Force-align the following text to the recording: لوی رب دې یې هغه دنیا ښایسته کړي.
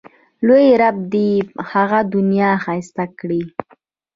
لوی 0.47 0.65
رب 0.81 0.97
دې 1.11 1.25
یې 1.33 1.45
هغه 1.71 1.99
دنیا 2.13 2.51
ښایسته 2.63 3.05
کړي. 3.19 3.41